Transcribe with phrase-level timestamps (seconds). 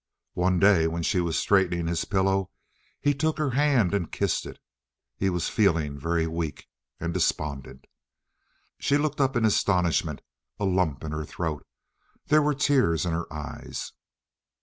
[0.33, 2.49] One day when she was straightening his pillow
[2.99, 4.57] he took her hand and kissed it.
[5.15, 7.85] He was feeling very weak—and despondent.
[8.79, 10.21] She looked up in astonishment,
[10.59, 11.67] a lump in her throat.
[12.25, 13.91] There were tears in his eyes.